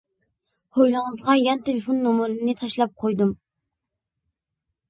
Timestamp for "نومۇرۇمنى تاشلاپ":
2.07-2.97